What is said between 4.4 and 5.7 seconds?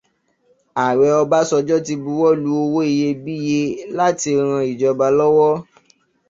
ran ìjọba lọ́wọ́